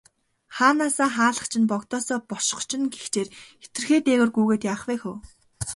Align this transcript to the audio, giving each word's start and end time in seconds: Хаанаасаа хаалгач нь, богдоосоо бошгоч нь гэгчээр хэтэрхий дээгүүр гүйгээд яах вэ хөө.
Хаанаасаа 0.55 1.09
хаалгач 1.15 1.53
нь, 1.61 1.69
богдоосоо 1.71 2.19
бошгоч 2.29 2.69
нь 2.79 2.91
гэгчээр 2.93 3.27
хэтэрхий 3.61 4.01
дээгүүр 4.03 4.31
гүйгээд 4.35 4.67
яах 4.71 4.83
вэ 4.87 4.95
хөө. 5.01 5.15